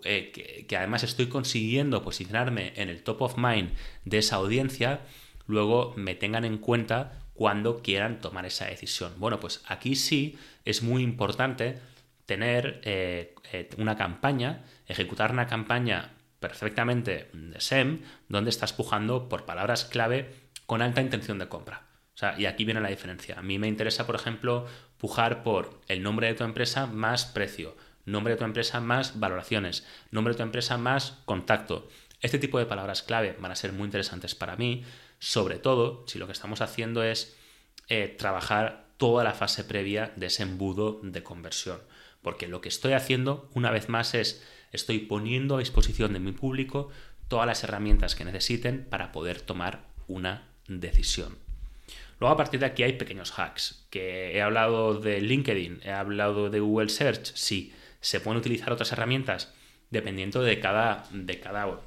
eh, 0.03 0.65
que, 0.67 0.77
además 0.79 1.03
estoy 1.03 1.27
consiguiendo 1.27 2.03
posicionarme 2.03 2.73
en 2.77 2.89
el 2.89 3.03
top 3.03 3.21
of 3.21 3.37
mind 3.37 3.75
de 4.07 4.17
esa 4.17 4.37
audiencia, 4.37 5.01
luego 5.47 5.93
me 5.97 6.15
tengan 6.15 6.47
en 6.47 6.57
cuenta 6.57 7.21
cuando 7.35 7.83
quieran 7.83 8.23
tomar 8.23 8.47
esa 8.47 8.65
decisión. 8.65 9.13
Bueno, 9.19 9.41
pues 9.41 9.63
aquí 9.67 9.95
sí 9.95 10.39
es 10.65 10.83
muy 10.83 11.03
importante 11.03 11.79
tener 12.25 12.81
eh, 12.85 13.35
eh, 13.53 13.69
una 13.77 13.95
campaña, 13.95 14.65
ejecutar 14.87 15.33
una 15.33 15.47
campaña 15.47 16.15
perfectamente 16.41 17.29
de 17.35 17.61
SEM, 17.61 18.01
donde 18.31 18.49
estás 18.49 18.73
pujando 18.73 19.29
por 19.29 19.45
palabras 19.45 19.85
clave 19.85 20.31
con 20.65 20.81
alta 20.81 21.03
intención 21.03 21.39
de 21.39 21.51
compra. 21.51 21.94
O 22.15 22.19
sea, 22.19 22.39
y 22.39 22.47
aquí 22.47 22.65
viene 22.65 22.81
la 22.81 22.91
diferencia. 22.91 23.39
A 23.39 23.43
mí 23.43 23.59
me 23.59 23.69
interesa, 23.69 24.07
por 24.07 24.15
ejemplo, 24.15 24.67
pujar 24.99 25.43
por 25.43 25.81
el 25.89 26.03
nombre 26.03 26.29
de 26.29 26.35
tu 26.35 26.45
empresa 26.45 26.87
más 26.87 27.27
precio, 27.27 27.77
nombre 28.05 28.35
de 28.35 28.39
tu 28.39 28.45
empresa 28.45 28.81
más 28.81 29.19
valoraciones, 29.19 29.87
nombre 30.11 30.33
de 30.33 30.39
tu 30.39 30.43
empresa 30.45 30.79
más 30.79 31.23
contacto. 31.25 31.89
Este 32.21 32.39
tipo 32.39 32.59
de 32.59 32.67
palabras 32.67 33.03
clave 33.03 33.37
van 33.41 33.51
a 33.51 33.57
ser 33.57 33.73
muy 33.73 33.87
interesantes 33.87 34.35
para 34.35 34.57
mí 34.57 34.85
sobre 35.25 35.59
todo 35.59 36.05
si 36.07 36.19
lo 36.19 36.27
que 36.27 36.33
estamos 36.33 36.61
haciendo 36.61 37.03
es 37.03 37.35
eh, 37.89 38.15
trabajar 38.19 38.89
toda 38.99 39.25
la 39.25 39.33
fase 39.33 39.65
previa 39.65 40.13
de 40.17 40.27
ese 40.27 40.43
embudo 40.43 41.01
de 41.03 41.23
conversión. 41.23 41.81
Porque 42.21 42.47
lo 42.47 42.61
que 42.61 42.69
estoy 42.69 42.93
haciendo, 42.93 43.49
una 43.55 43.71
vez 43.71 43.89
más, 43.89 44.15
es 44.15 44.45
estoy 44.73 44.99
poniendo 44.99 45.57
a 45.57 45.61
disposición 45.61 46.13
de 46.13 46.21
mi 46.21 46.33
público 46.33 46.91
todas 47.29 47.47
las 47.47 47.65
herramientas 47.65 48.15
que 48.15 48.27
necesiten 48.27 48.85
para 48.85 49.13
poder 49.13 49.41
tomar 49.41 49.87
una 50.09 50.49
decisión. 50.69 51.44
Luego 52.21 52.35
a 52.35 52.37
partir 52.37 52.61
de 52.61 52.67
aquí 52.67 52.83
hay 52.83 52.95
pequeños 52.95 53.39
hacks, 53.39 53.87
que 53.91 54.37
he 54.37 54.43
hablado 54.43 55.01
de 55.01 55.21
LinkedIn, 55.21 55.81
he 55.85 55.91
hablado 55.91 56.51
de 56.51 56.61
Google 56.61 56.89
Search, 56.89 57.33
sí, 57.35 57.73
se 58.01 58.21
pueden 58.21 58.39
utilizar 58.39 58.73
otras 58.73 58.93
herramientas, 58.93 59.53
dependiendo 59.91 60.43
de 60.43 60.61
cada, 60.61 61.07
de 61.11 61.41
cada, 61.41 61.81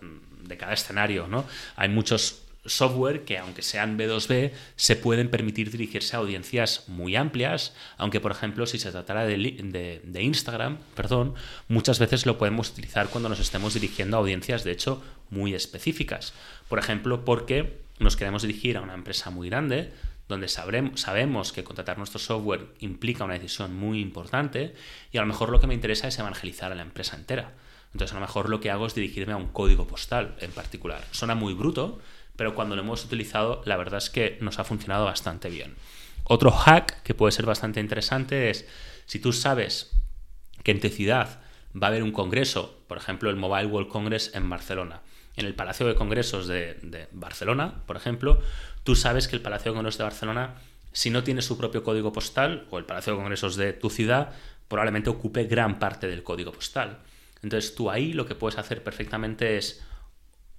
de 0.43 0.57
cada 0.57 0.73
escenario, 0.73 1.27
¿no? 1.27 1.45
Hay 1.75 1.89
muchos 1.89 2.47
software 2.67 3.23
que, 3.23 3.37
aunque 3.37 3.61
sean 3.61 3.97
B2B, 3.97 4.51
se 4.75 4.95
pueden 4.95 5.29
permitir 5.29 5.71
dirigirse 5.71 6.15
a 6.15 6.19
audiencias 6.19 6.83
muy 6.87 7.15
amplias, 7.15 7.73
aunque, 7.97 8.19
por 8.19 8.31
ejemplo, 8.31 8.65
si 8.65 8.77
se 8.77 8.91
tratara 8.91 9.25
de, 9.25 10.01
de, 10.03 10.21
Instagram, 10.21 10.77
perdón, 10.95 11.35
muchas 11.67 11.99
veces 11.99 12.25
lo 12.25 12.37
podemos 12.37 12.69
utilizar 12.69 13.09
cuando 13.09 13.29
nos 13.29 13.39
estemos 13.39 13.73
dirigiendo 13.73 14.17
a 14.17 14.19
audiencias, 14.19 14.63
de 14.63 14.71
hecho, 14.71 15.01
muy 15.29 15.53
específicas. 15.53 16.33
Por 16.67 16.79
ejemplo, 16.79 17.25
porque 17.25 17.79
nos 17.99 18.15
queremos 18.15 18.41
dirigir 18.41 18.77
a 18.77 18.81
una 18.81 18.93
empresa 18.93 19.29
muy 19.29 19.49
grande, 19.49 19.91
donde 20.27 20.47
sabremos, 20.47 21.01
sabemos 21.01 21.53
que 21.53 21.63
contratar 21.63 21.97
nuestro 21.97 22.19
software 22.19 22.67
implica 22.79 23.23
una 23.23 23.35
decisión 23.35 23.75
muy 23.75 24.01
importante 24.01 24.73
y 25.11 25.17
a 25.17 25.21
lo 25.21 25.27
mejor 25.27 25.49
lo 25.49 25.59
que 25.59 25.67
me 25.67 25.73
interesa 25.73 26.07
es 26.07 26.19
evangelizar 26.19 26.71
a 26.71 26.75
la 26.75 26.81
empresa 26.81 27.15
entera. 27.15 27.53
Entonces 27.93 28.13
a 28.13 28.19
lo 28.19 28.25
mejor 28.25 28.49
lo 28.49 28.59
que 28.59 28.69
hago 28.69 28.85
es 28.85 28.95
dirigirme 28.95 29.33
a 29.33 29.37
un 29.37 29.47
código 29.47 29.87
postal 29.87 30.35
en 30.39 30.51
particular. 30.51 31.03
Suena 31.11 31.35
muy 31.35 31.53
bruto, 31.53 31.99
pero 32.35 32.55
cuando 32.55 32.75
lo 32.75 32.81
hemos 32.81 33.05
utilizado 33.05 33.61
la 33.65 33.77
verdad 33.77 33.99
es 33.99 34.09
que 34.09 34.37
nos 34.41 34.59
ha 34.59 34.65
funcionado 34.65 35.05
bastante 35.05 35.49
bien. 35.49 35.75
Otro 36.25 36.51
hack 36.51 37.03
que 37.03 37.13
puede 37.13 37.31
ser 37.31 37.45
bastante 37.45 37.79
interesante 37.79 38.49
es 38.49 38.67
si 39.05 39.19
tú 39.19 39.31
sabes 39.31 39.91
que 40.63 40.71
en 40.71 40.81
tu 40.81 40.89
ciudad 40.89 41.39
va 41.73 41.87
a 41.87 41.89
haber 41.89 42.03
un 42.03 42.11
congreso, 42.11 42.83
por 42.87 42.97
ejemplo 42.97 43.29
el 43.29 43.37
Mobile 43.37 43.67
World 43.67 43.89
Congress 43.89 44.31
en 44.33 44.49
Barcelona, 44.49 45.01
en 45.37 45.45
el 45.45 45.55
Palacio 45.55 45.87
de 45.87 45.95
Congresos 45.95 46.47
de, 46.47 47.07
Barcelona, 47.13 47.83
por 47.85 47.95
ejemplo, 47.95 48.41
tú 48.83 48.95
sabes 48.95 49.27
que 49.27 49.35
el 49.35 49.41
Palacio 49.41 49.71
de 49.71 49.75
Congresos 49.75 49.99
de 49.99 50.03
Barcelona, 50.03 50.55
si 50.91 51.11
no 51.11 51.23
tiene 51.23 51.41
su 51.41 51.57
propio 51.57 51.83
código 51.83 52.11
postal, 52.11 52.67
o 52.71 52.79
el 52.79 52.85
Palacio 52.85 53.13
de 53.13 53.19
Congresos 53.19 53.55
de 53.55 53.71
tu 53.71 53.89
ciudad, 53.89 54.33
probablemente 54.67 55.11
ocupe 55.11 55.45
gran 55.45 55.79
parte 55.79 56.07
del 56.07 56.23
código 56.23 56.51
postal. 56.51 56.97
Entonces 57.43 57.75
tú 57.75 57.91
ahí 57.91 58.13
lo 58.13 58.25
que 58.25 58.35
puedes 58.35 58.57
hacer 58.57 58.83
perfectamente 58.83 59.57
es 59.57 59.83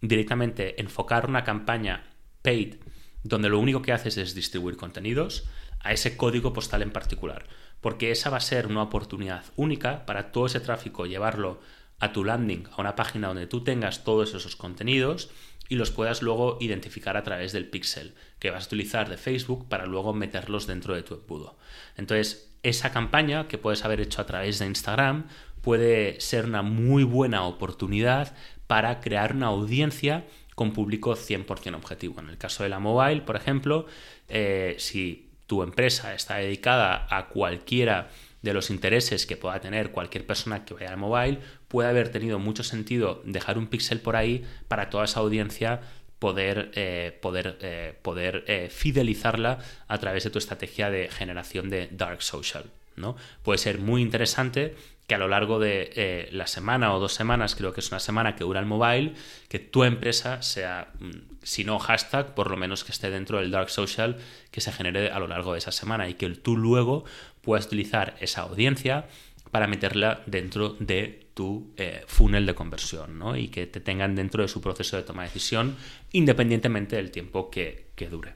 directamente 0.00 0.80
enfocar 0.80 1.28
una 1.28 1.42
campaña 1.42 2.04
paid 2.42 2.76
donde 3.24 3.48
lo 3.48 3.58
único 3.58 3.82
que 3.82 3.92
haces 3.92 4.16
es 4.16 4.34
distribuir 4.34 4.76
contenidos 4.76 5.48
a 5.80 5.92
ese 5.92 6.16
código 6.16 6.52
postal 6.52 6.82
en 6.82 6.92
particular, 6.92 7.46
porque 7.80 8.12
esa 8.12 8.30
va 8.30 8.36
a 8.36 8.40
ser 8.40 8.68
una 8.68 8.82
oportunidad 8.82 9.44
única 9.56 10.06
para 10.06 10.30
todo 10.30 10.46
ese 10.46 10.60
tráfico 10.60 11.04
llevarlo 11.04 11.60
a 11.98 12.12
tu 12.12 12.24
landing, 12.24 12.68
a 12.72 12.80
una 12.80 12.96
página 12.96 13.28
donde 13.28 13.46
tú 13.46 13.64
tengas 13.64 14.04
todos 14.04 14.34
esos 14.34 14.56
contenidos 14.56 15.30
y 15.68 15.74
los 15.74 15.90
puedas 15.90 16.22
luego 16.22 16.58
identificar 16.60 17.16
a 17.16 17.22
través 17.22 17.52
del 17.52 17.68
pixel 17.68 18.14
que 18.38 18.50
vas 18.50 18.64
a 18.64 18.66
utilizar 18.66 19.08
de 19.08 19.16
Facebook 19.16 19.68
para 19.68 19.86
luego 19.86 20.14
meterlos 20.14 20.66
dentro 20.66 20.94
de 20.94 21.02
tu 21.02 21.14
embudo. 21.14 21.58
Entonces, 21.96 22.50
esa 22.62 22.90
campaña 22.90 23.48
que 23.48 23.58
puedes 23.58 23.84
haber 23.84 24.00
hecho 24.00 24.20
a 24.20 24.26
través 24.26 24.58
de 24.58 24.66
Instagram 24.66 25.26
puede 25.60 26.20
ser 26.20 26.46
una 26.46 26.62
muy 26.62 27.04
buena 27.04 27.44
oportunidad 27.44 28.34
para 28.66 29.00
crear 29.00 29.34
una 29.34 29.48
audiencia 29.48 30.26
con 30.54 30.72
público 30.72 31.14
100% 31.14 31.74
objetivo. 31.76 32.20
En 32.20 32.30
el 32.30 32.38
caso 32.38 32.62
de 32.62 32.68
la 32.68 32.78
mobile, 32.78 33.22
por 33.22 33.36
ejemplo, 33.36 33.86
eh, 34.28 34.76
si 34.78 35.30
tu 35.46 35.62
empresa 35.62 36.14
está 36.14 36.36
dedicada 36.36 37.06
a 37.10 37.28
cualquiera 37.28 38.10
de 38.42 38.52
los 38.52 38.70
intereses 38.70 39.26
que 39.26 39.36
pueda 39.36 39.60
tener 39.60 39.90
cualquier 39.90 40.26
persona 40.26 40.64
que 40.64 40.74
vaya 40.74 40.90
al 40.90 40.96
mobile, 40.96 41.40
puede 41.68 41.88
haber 41.88 42.08
tenido 42.10 42.38
mucho 42.38 42.64
sentido 42.64 43.22
dejar 43.24 43.58
un 43.58 43.66
pixel 43.66 44.00
por 44.00 44.16
ahí 44.16 44.44
para 44.68 44.90
toda 44.90 45.04
esa 45.04 45.20
audiencia 45.20 45.80
poder, 46.18 46.70
eh, 46.74 47.16
poder, 47.22 47.58
eh, 47.60 47.94
poder 48.02 48.44
eh, 48.46 48.68
fidelizarla 48.70 49.58
a 49.86 49.98
través 49.98 50.24
de 50.24 50.30
tu 50.30 50.38
estrategia 50.38 50.90
de 50.90 51.08
generación 51.08 51.70
de 51.70 51.88
dark 51.92 52.22
social. 52.22 52.64
¿no? 52.96 53.16
Puede 53.42 53.58
ser 53.58 53.78
muy 53.78 54.02
interesante 54.02 54.74
que 55.06 55.14
a 55.14 55.18
lo 55.18 55.28
largo 55.28 55.58
de 55.58 56.28
la 56.32 56.46
semana 56.46 56.92
o 56.92 57.00
dos 57.00 57.14
semanas, 57.14 57.54
creo 57.54 57.72
que 57.72 57.80
es 57.80 57.90
una 57.90 58.00
semana 58.00 58.36
que 58.36 58.44
dura 58.44 58.60
el 58.60 58.66
mobile, 58.66 59.14
que 59.48 59.58
tu 59.58 59.84
empresa 59.84 60.42
sea, 60.42 60.88
mm, 60.98 61.10
si 61.42 61.64
no 61.64 61.78
hashtag, 61.78 62.34
por 62.34 62.50
lo 62.50 62.58
menos 62.58 62.84
que 62.84 62.92
esté 62.92 63.08
dentro 63.08 63.38
del 63.38 63.50
dark 63.50 63.70
social 63.70 64.18
que 64.50 64.60
se 64.60 64.70
genere 64.70 65.10
a 65.10 65.18
lo 65.18 65.26
largo 65.26 65.52
de 65.52 65.60
esa 65.60 65.72
semana 65.72 66.10
y 66.10 66.14
que 66.14 66.28
tú 66.28 66.58
luego 66.58 67.04
puedas 67.40 67.64
utilizar 67.64 68.16
esa 68.20 68.42
audiencia 68.42 69.06
para 69.50 69.66
meterla 69.66 70.22
dentro 70.26 70.76
de 70.78 71.28
tu 71.34 71.72
eh, 71.76 72.04
funnel 72.06 72.46
de 72.46 72.54
conversión 72.54 73.18
¿no? 73.18 73.36
y 73.36 73.48
que 73.48 73.66
te 73.66 73.80
tengan 73.80 74.14
dentro 74.14 74.42
de 74.42 74.48
su 74.48 74.60
proceso 74.60 74.96
de 74.96 75.02
toma 75.02 75.22
de 75.22 75.28
decisión 75.28 75.76
independientemente 76.12 76.96
del 76.96 77.10
tiempo 77.10 77.50
que, 77.50 77.88
dure. 78.10 78.34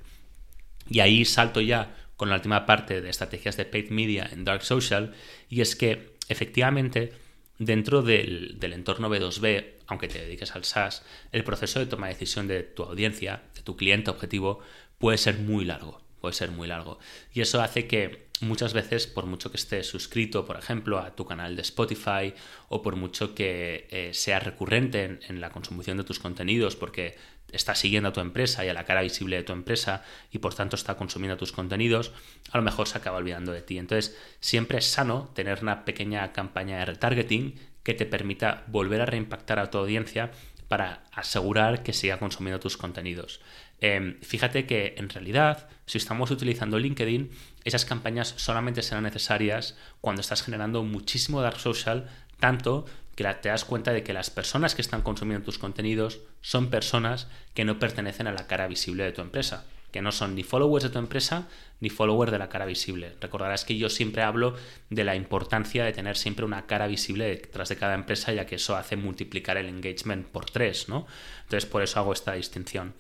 Y 0.89 1.01
ahí 1.01 1.25
salto 1.25 1.61
ya 1.61 1.95
con 2.17 2.29
la 2.29 2.37
última 2.37 2.67
parte 2.67 3.01
de 3.01 3.11
estrategias 3.11 3.57
de 3.57 3.65
paid 3.65 3.91
media 3.91 4.29
en 4.33 4.45
Dark 4.45 4.63
Social 4.63 5.15
y 5.49 5.61
es 5.61 5.77
que 5.77 6.17
efectivamente 6.29 7.13
dentro 7.59 8.03
del, 8.03 8.59
del, 8.59 8.73
entorno 8.73 9.09
B2B, 9.09 9.67
aunque 9.87 10.09
te 10.09 10.21
dediques 10.21 10.55
al 10.55 10.65
SaaS, 10.65 11.05
el 11.31 11.45
proceso 11.45 11.79
de 11.79 11.87
toma 11.87 12.09
de 12.09 12.15
decisión 12.15 12.49
de 12.49 12.63
tu 12.63 12.83
audiencia, 12.83 13.43
de 13.55 13.63
tu 13.63 13.77
cliente 13.77 14.11
objetivo, 14.11 14.61
puede 14.99 15.19
ser 15.19 15.39
muy 15.39 15.65
largo, 15.65 16.02
puede 16.23 16.35
ser 16.35 16.53
muy 16.53 16.69
largo. 16.69 17.01
Y 17.35 17.41
eso 17.41 17.61
hace 17.61 17.89
que 17.89 18.29
muchas 18.41 18.73
veces, 18.73 19.09
por 19.09 19.27
mucho 19.27 19.51
que 19.51 19.57
estés 19.57 19.89
suscrito, 19.89 20.47
por 20.47 20.57
ejemplo, 20.57 21.01
a 21.01 21.17
tu 21.17 21.27
canal 21.27 21.57
de 21.57 21.63
Spotify 21.63 22.33
o 22.69 22.81
por 22.81 22.95
mucho 22.95 23.35
que 23.35 23.89
eh, 23.91 24.15
sea 24.15 24.39
recurrente 24.39 25.19
en, 25.29 25.41
la 25.41 25.51
consumición 25.51 25.97
de 25.97 26.05
tus 26.05 26.21
contenidos 26.21 26.77
porque 26.77 27.17
está 27.51 27.75
siguiendo 27.75 28.11
a 28.11 28.13
tu 28.13 28.21
empresa 28.21 28.65
y 28.65 28.69
a 28.69 28.75
la 28.75 28.85
cara 28.85 29.03
visible 29.03 29.37
de 29.37 29.43
tu 29.43 29.53
empresa 29.53 30.05
y 30.31 30.39
por 30.39 30.55
tanto 30.55 30.77
está 30.77 30.97
consumiendo 30.97 31.37
tus 31.37 31.51
contenidos, 31.51 32.13
a 32.53 32.57
lo 32.57 32.63
mejor 32.63 32.87
se 32.87 32.99
acaba 32.99 33.19
olvidando 33.19 33.51
de 33.51 33.63
ti. 33.63 33.79
Entonces, 33.79 34.17
siempre 34.39 34.79
es 34.79 34.87
sano 34.87 35.31
tener 35.35 35.59
una 35.61 35.85
pequeña 35.85 36.33
campaña 36.33 36.79
de 36.79 36.85
retargeting 36.85 37.59
que 37.83 37.95
te 37.95 38.07
permita 38.07 38.63
volver 38.69 39.01
a 39.01 39.07
reimpactar 39.07 39.59
a 39.59 39.71
tu 39.71 39.79
audiencia 39.79 40.31
para 40.73 41.05
asegurar 41.13 41.83
que 41.83 41.93
siga 41.93 42.19
consumiendo 42.19 42.59
tus 42.59 42.79
contenidos. 42.79 43.43
Em, 43.83 44.19
fíjate 44.23 44.65
que 44.65 44.95
en 44.97 45.11
realidad, 45.11 45.69
si 45.85 45.99
estamos 45.99 46.31
utilizando 46.31 46.79
LinkedIn, 46.79 47.31
esas 47.65 47.85
campañas 47.85 48.33
solamente 48.39 48.81
serán 48.81 49.05
necesarias 49.05 49.77
cuando 50.01 50.23
estás 50.23 50.43
generando 50.43 50.83
muchísimo 50.83 51.43
dark 51.43 51.61
social, 51.61 52.09
tanto 52.41 52.87
que 53.17 53.25
te 53.35 53.51
das 53.51 53.67
cuenta 53.67 53.93
de 53.93 54.03
que 54.03 54.15
las 54.15 54.31
personas 54.31 54.75
que 54.75 54.81
están 54.81 55.03
consumiendo 55.03 55.45
tus 55.45 55.59
contenidos 55.59 56.21
son 56.41 56.71
personas 56.71 57.29
que 57.53 57.67
no 57.67 57.79
pertenecen 57.79 58.27
a 58.27 58.33
la 58.33 58.47
cara 58.47 58.67
visible 58.67 59.05
de 59.05 59.13
tu 59.13 59.21
empresa, 59.21 59.67
que 59.93 60.03
no 60.03 60.11
son 60.11 60.35
ni 60.35 60.43
followers 60.43 60.85
de 60.85 60.91
tu 60.91 60.99
empresa 60.99 61.49
ni 61.81 61.91
followers 61.91 62.33
de 62.33 62.39
la 62.39 62.49
cara 62.49 62.65
visible. 62.65 63.15
Recordarás 63.21 63.65
que 63.65 63.77
yo 63.77 63.89
siempre 63.91 64.23
hablo 64.23 64.57
de 64.89 65.05
la 65.05 65.15
importancia 65.15 65.85
de 65.85 65.93
tener 65.93 66.17
siempre 66.17 66.45
una 66.45 66.67
cara 66.67 66.87
visible 66.87 67.27
detrás 67.27 67.69
de 67.69 67.77
cada 67.77 67.95
empresa, 67.95 68.33
ya 68.33 68.47
que 68.47 68.55
eso 68.57 68.77
hace 68.77 68.97
multiplicar 68.97 69.57
el 69.57 69.69
engagement 69.69 70.27
por 70.27 70.47
tres, 70.47 70.89
¿no? 70.89 71.07
Entonces 71.43 71.69
por 71.69 71.83
eso 71.83 72.01
hago 72.01 72.13
esta 72.13 72.33
distinción. 72.33 72.95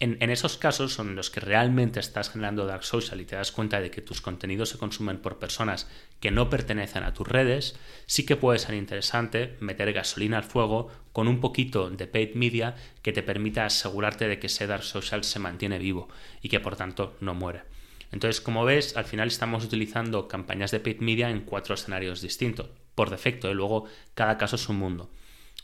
En, 0.00 0.30
esos 0.30 0.58
casos 0.58 0.92
son 0.92 1.14
los 1.14 1.30
que 1.30 1.40
realmente 1.40 2.00
estás 2.00 2.28
generando 2.28 2.66
dark 2.66 2.84
social 2.84 3.20
y 3.20 3.24
te 3.24 3.36
das 3.36 3.52
cuenta 3.52 3.80
de 3.80 3.90
que 3.90 4.02
tus 4.02 4.20
contenidos 4.20 4.68
se 4.68 4.78
consumen 4.78 5.18
por 5.18 5.38
personas 5.38 5.88
que 6.20 6.30
no 6.30 6.50
pertenecen 6.50 7.04
a 7.04 7.14
tus 7.14 7.26
redes, 7.26 7.76
sí 8.06 8.26
que 8.26 8.36
puede 8.36 8.58
ser 8.58 8.74
interesante 8.74 9.56
meter 9.60 9.92
gasolina 9.92 10.38
al 10.38 10.44
fuego 10.44 10.90
con 11.12 11.28
un 11.28 11.40
poquito 11.40 11.90
de 11.90 12.06
paid 12.06 12.34
media 12.34 12.74
que 13.02 13.12
te 13.12 13.22
permita 13.22 13.66
asegurarte 13.66 14.26
de 14.28 14.38
que 14.38 14.48
ese 14.48 14.66
dark 14.66 14.82
social 14.82 15.22
se 15.24 15.38
mantiene 15.38 15.78
vivo 15.78 16.08
y 16.42 16.48
que 16.48 16.60
por 16.60 16.76
tanto 16.76 17.16
no 17.20 17.34
muere. 17.34 17.62
Entonces, 18.10 18.40
como 18.40 18.64
ves, 18.64 18.96
al 18.96 19.04
final 19.04 19.28
estamos 19.28 19.64
utilizando 19.64 20.28
campañas 20.28 20.70
de 20.70 20.80
paid 20.80 21.00
media 21.00 21.30
en 21.30 21.40
cuatro 21.40 21.74
escenarios 21.74 22.20
distintos, 22.20 22.68
por 22.94 23.10
defecto, 23.10 23.48
y 23.48 23.52
¿eh? 23.52 23.54
luego 23.54 23.86
cada 24.14 24.38
caso 24.38 24.56
es 24.56 24.68
un 24.68 24.76
mundo. 24.76 25.10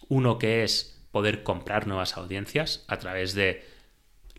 Uno 0.08 0.38
que 0.38 0.62
es 0.64 1.00
poder 1.12 1.42
comprar 1.42 1.86
nuevas 1.86 2.16
audiencias 2.16 2.84
a 2.88 2.98
través 2.98 3.34
de 3.34 3.79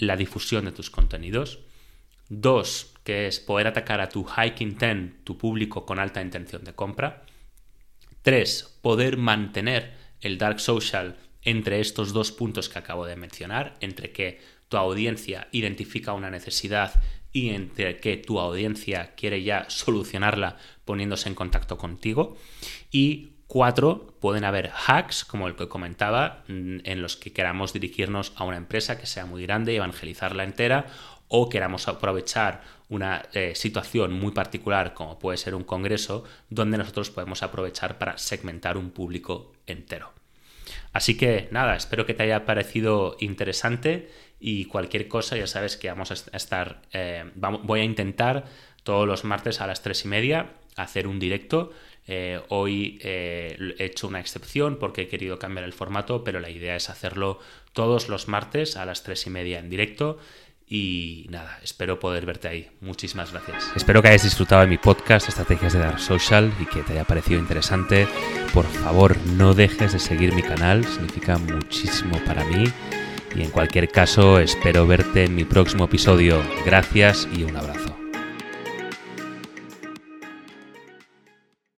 la 0.02 0.18
difusión 0.18 0.66
de 0.66 0.72
tus 0.72 0.90
contenidos. 0.90 1.60
Dos, 2.28 2.94
que 3.04 3.28
es 3.28 3.40
poder 3.40 3.68
atacar 3.68 4.02
a 4.02 4.10
tu 4.10 4.24
high 4.24 4.56
intent, 4.60 5.24
tu 5.24 5.38
público 5.38 5.86
con 5.86 6.00
alta 6.00 6.22
intención 6.22 6.64
de 6.64 6.74
compra. 6.74 7.24
Tres, 8.24 8.80
poder 8.82 9.18
mantener 9.18 9.94
el 10.20 10.38
dark 10.38 10.60
social 10.60 11.18
entre 11.44 11.80
estos 11.80 12.14
dos 12.14 12.32
puntos 12.32 12.68
que 12.68 12.80
acabo 12.80 13.06
de 13.06 13.16
mencionar, 13.16 13.76
entre 13.80 14.12
que 14.12 14.42
tu 14.70 14.78
audiencia 14.78 15.48
identifica 15.52 16.14
una 16.14 16.32
necesidad 16.32 17.02
y 17.32 17.50
entre 17.50 17.98
que 17.98 18.18
tu 18.18 18.40
audiencia 18.40 19.14
quiere 19.16 19.44
ya 19.44 19.70
solucionarla 19.70 20.58
poniéndose 20.84 21.30
en 21.30 21.36
contacto 21.36 21.78
contigo. 21.78 22.38
Y 22.92 23.31
Cuatro, 23.52 24.14
pueden 24.22 24.46
haber 24.46 24.72
hacks, 24.88 25.26
como 25.26 25.46
el 25.46 25.58
que 25.58 25.68
comentaba, 25.68 26.46
mm, 26.48 26.78
en 26.86 27.02
los 27.02 27.18
que 27.18 27.34
queramos 27.34 27.74
dirigirnos 27.74 28.32
a 28.38 28.46
una 28.46 28.56
empresa 28.56 28.98
que 28.98 29.06
sea 29.06 29.26
muy 29.26 29.44
grande 29.44 29.74
y 29.74 29.76
evangelizarla 29.76 30.46
entera, 30.46 30.86
o 31.28 31.50
queramos 31.50 31.90
aprovechar 31.90 32.62
una 32.88 33.24
eh, 33.34 33.52
situación 33.56 34.14
muy 34.14 34.32
particular, 34.32 34.94
como 34.94 35.20
puede 35.20 35.38
ser 35.38 35.54
un 35.54 35.66
congreso, 35.66 36.24
donde 36.50 36.78
nosotros 36.78 37.10
podemos 37.10 37.44
aprovechar 37.44 37.98
para 37.98 38.18
segmentar 38.18 38.78
un 38.78 38.90
público 38.92 39.52
entero. 39.68 40.14
Así 40.94 41.18
que 41.18 41.50
nada, 41.52 41.76
espero 41.76 42.06
que 42.06 42.14
te 42.14 42.24
haya 42.24 42.46
parecido 42.46 43.18
interesante 43.20 44.10
y 44.40 44.64
cualquier 44.64 45.10
cosa 45.10 45.36
ya 45.36 45.48
sabes 45.48 45.76
que 45.76 45.90
vamos 45.90 46.10
a 46.12 46.38
estar, 46.38 46.84
eh, 46.94 47.30
voy 47.36 47.82
a 47.82 47.84
intentar 47.84 48.46
todos 48.84 49.06
los 49.06 49.26
martes 49.26 49.60
a 49.60 49.68
las 49.68 49.82
tres 49.82 50.06
y 50.06 50.08
media 50.08 50.54
hacer 50.78 51.08
un 51.08 51.20
directo 51.20 51.72
Eh, 52.08 52.42
hoy 52.50 53.00
eh, 53.04 53.76
he 53.78 53.86
hecho 53.86 54.08
una 54.08 54.20
excepción 54.20 54.78
porque 54.78 55.04
he 55.04 55.08
querido 55.08 55.40
cambiar 55.40 55.66
el 55.66 55.74
formato, 55.74 56.24
pero 56.24 56.40
la 56.40 56.50
idea 56.50 56.76
es 56.76 56.90
hacerlo 56.90 57.40
todos 57.74 58.10
los 58.10 58.28
martes 58.28 58.76
a 58.76 58.86
las 58.86 59.04
tres 59.04 59.26
y 59.28 59.30
media 59.30 59.60
en 59.60 59.70
directo. 59.70 60.18
Y 60.68 61.28
nada, 61.30 61.60
espero 61.62 62.00
poder 62.00 62.26
verte 62.26 62.48
ahí. 62.48 62.72
Muchísimas 62.80 63.34
gracias. 63.34 63.72
Espero 63.76 64.02
que 64.02 64.08
hayas 64.08 64.24
disfrutado 64.24 64.62
de 64.62 64.68
mi 64.68 64.78
podcast 64.78 65.28
Estrategias 65.28 65.74
de 65.74 65.80
Dark 65.80 66.00
Social 66.00 66.54
y 66.62 66.66
que 66.66 66.82
te 66.82 66.94
haya 66.94 67.04
parecido 67.04 67.42
interesante. 67.42 68.08
Por 68.54 68.66
favor, 68.66 69.18
no 69.34 69.54
dejes 69.54 69.92
de 69.92 70.00
seguir 70.00 70.34
mi 70.34 70.42
canal, 70.42 70.86
significa 70.86 71.38
muchísimo 71.38 72.18
para 72.26 72.46
mí. 72.46 72.64
Y 73.36 73.42
en 73.42 73.50
cualquier 73.50 73.90
caso, 73.90 74.40
espero 74.40 74.88
verte 74.88 75.26
en 75.26 75.36
mi 75.36 75.44
próximo 75.44 75.86
episodio. 75.86 76.42
Gracias 76.66 77.28
y 77.34 77.44
un 77.44 77.58
abrazo. 77.58 77.91